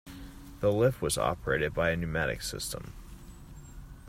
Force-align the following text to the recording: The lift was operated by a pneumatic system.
The 0.61 0.71
lift 0.71 0.99
was 1.03 1.15
operated 1.19 1.75
by 1.75 1.91
a 1.91 1.95
pneumatic 1.95 2.41
system. 2.41 2.93